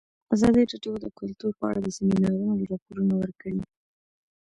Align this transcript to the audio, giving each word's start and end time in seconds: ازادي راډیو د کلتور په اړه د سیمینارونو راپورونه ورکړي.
ازادي 0.33 0.63
راډیو 0.71 0.93
د 1.03 1.05
کلتور 1.19 1.51
په 1.59 1.65
اړه 1.69 1.79
د 1.81 1.87
سیمینارونو 1.97 2.67
راپورونه 2.71 3.13
ورکړي. 3.17 3.61